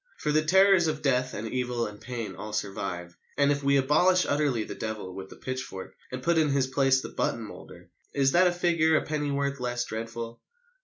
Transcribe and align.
For 0.17 0.31
the 0.31 0.41
terrors 0.41 0.87
of 0.87 1.03
death 1.03 1.35
and 1.35 1.47
evil 1.47 1.85
and 1.85 2.01
pain 2.01 2.35
all 2.35 2.53
survive, 2.53 3.15
and, 3.37 3.51
even 3.51 3.51
if 3.55 3.63
we 3.63 3.77
abolish 3.77 4.25
utterly 4.27 4.63
the 4.63 4.73
Devil 4.73 5.13
with 5.13 5.29
the 5.29 5.35
pitchfork, 5.35 5.93
and 6.11 6.23
put 6.23 6.39
in 6.39 6.49
his 6.49 6.65
place 6.65 7.01
the 7.01 7.09
Button 7.09 7.43
moulder, 7.43 7.87
is 8.11 8.31
that 8.31 8.47
a 8.47 8.51
figure 8.51 8.95
a 8.97 9.03
pennyworth 9.03 9.59
less 9.59 9.85
dreadful? 9.85 10.41